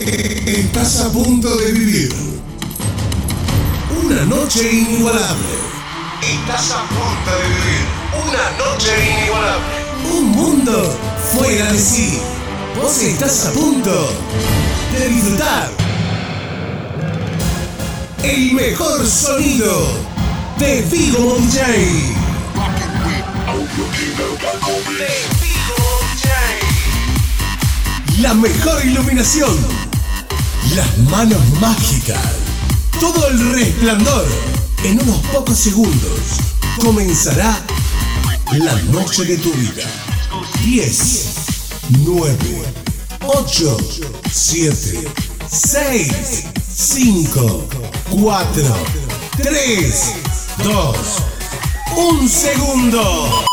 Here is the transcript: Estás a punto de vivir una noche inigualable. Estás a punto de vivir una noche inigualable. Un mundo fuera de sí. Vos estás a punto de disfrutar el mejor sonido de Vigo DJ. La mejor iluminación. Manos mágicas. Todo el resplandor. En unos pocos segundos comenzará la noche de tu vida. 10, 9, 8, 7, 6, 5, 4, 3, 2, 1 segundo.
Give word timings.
Estás 0.00 1.00
a 1.00 1.12
punto 1.12 1.56
de 1.56 1.72
vivir 1.72 2.14
una 4.04 4.24
noche 4.26 4.72
inigualable. 4.72 5.58
Estás 6.22 6.70
a 6.70 6.84
punto 6.86 7.30
de 7.36 7.48
vivir 7.48 7.82
una 8.14 8.50
noche 8.58 8.90
inigualable. 9.20 9.74
Un 10.16 10.30
mundo 10.30 10.96
fuera 11.32 11.72
de 11.72 11.78
sí. 11.78 12.20
Vos 12.80 13.02
estás 13.02 13.46
a 13.46 13.52
punto 13.52 14.08
de 14.92 15.08
disfrutar 15.08 15.70
el 18.22 18.52
mejor 18.52 19.04
sonido 19.04 19.88
de 20.58 20.82
Vigo 20.82 21.38
DJ. 21.40 22.14
La 28.20 28.34
mejor 28.34 28.84
iluminación. 28.84 29.88
Manos 31.06 31.40
mágicas. 31.60 32.18
Todo 32.98 33.28
el 33.28 33.52
resplandor. 33.52 34.26
En 34.82 35.00
unos 35.00 35.18
pocos 35.32 35.56
segundos 35.56 36.20
comenzará 36.80 37.56
la 38.52 38.74
noche 38.82 39.24
de 39.24 39.38
tu 39.38 39.52
vida. 39.52 39.84
10, 40.64 41.24
9, 42.00 42.36
8, 43.26 43.76
7, 44.30 45.08
6, 45.50 46.44
5, 46.76 47.68
4, 48.20 48.76
3, 49.42 50.14
2, 50.64 50.96
1 51.96 52.28
segundo. 52.28 53.47